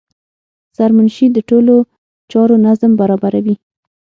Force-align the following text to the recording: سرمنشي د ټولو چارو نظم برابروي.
سرمنشي 0.77 1.27
د 1.31 1.37
ټولو 1.49 1.75
چارو 2.31 2.55
نظم 2.65 2.91
برابروي. 3.01 3.55